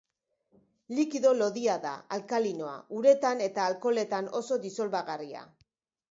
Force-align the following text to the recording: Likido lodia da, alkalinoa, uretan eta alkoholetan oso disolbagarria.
Likido 0.99 1.33
lodia 1.41 1.75
da, 1.83 1.91
alkalinoa, 2.17 2.73
uretan 2.99 3.43
eta 3.49 3.67
alkoholetan 3.73 4.31
oso 4.41 4.57
disolbagarria. 4.65 5.45